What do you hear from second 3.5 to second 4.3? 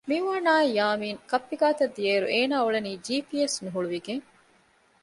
ނުހުޅުވިގެން